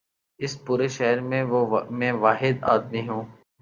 [0.39, 1.43] اس پورے شہر میں،
[1.89, 3.23] میں واحد آدمی ہوں۔